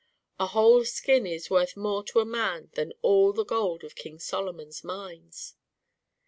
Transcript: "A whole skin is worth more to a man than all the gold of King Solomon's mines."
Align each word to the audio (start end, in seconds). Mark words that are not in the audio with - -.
"A 0.39 0.47
whole 0.47 0.83
skin 0.83 1.27
is 1.27 1.51
worth 1.51 1.77
more 1.77 2.03
to 2.05 2.19
a 2.21 2.25
man 2.25 2.71
than 2.73 2.91
all 3.03 3.31
the 3.33 3.45
gold 3.45 3.83
of 3.83 3.93
King 3.93 4.17
Solomon's 4.17 4.83
mines." 4.83 5.53